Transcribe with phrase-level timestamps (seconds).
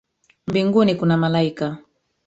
[0.47, 1.77] Mbinguni kuna malaika